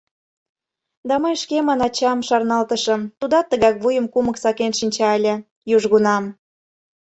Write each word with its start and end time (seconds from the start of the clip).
Да 1.07 1.15
мый 1.23 1.35
шкемын 1.41 1.79
ачам 1.87 2.19
шарналтышым, 2.27 3.01
тудат 3.19 3.45
тыгак 3.51 3.75
вуйым 3.83 4.05
кумык 4.13 4.37
сакен 4.43 4.71
шинча 4.79 5.09
ыле... 5.17 5.35
южгунам. 5.75 6.23